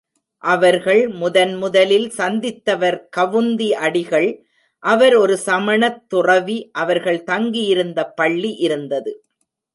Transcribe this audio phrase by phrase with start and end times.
[0.43, 4.29] அவர்கள் முதன் முதலில் சந்தித்தவர் கவுந்தி அடிகள்
[4.83, 9.13] அவர் ஒரு சமணத்துறவி, அவர்கள் தங்கி இருந்த பள்ளி இருந்தது.